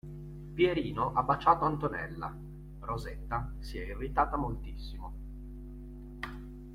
Pierino 0.55 1.11
ha 1.13 1.21
baciato 1.21 1.63
Antonella, 1.65 2.35
Rosetta 2.79 3.53
si 3.59 3.77
è 3.77 3.83
irritata 3.85 4.35
moltissimo. 4.35 5.13